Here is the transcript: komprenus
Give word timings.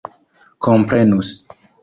komprenus 0.63 1.29